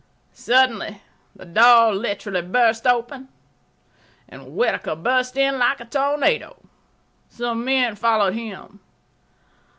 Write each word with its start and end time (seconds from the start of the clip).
'Suddenly 0.47 0.99
the 1.35 1.45
door 1.45 1.93
literally 1.93 2.41
burst 2.41 2.87
open 2.87 3.27
and 4.27 4.55
Whittaker 4.55 4.95
burst 4.95 5.37
in 5.37 5.59
like 5.59 5.79
a 5.79 5.85
tornado; 5.85 6.55
some 7.29 7.63
men 7.63 7.95
followed 7.95 8.33
him. 8.33 8.79